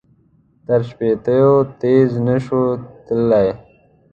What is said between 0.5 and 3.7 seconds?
تر شپېتو تېز نه شول تللای.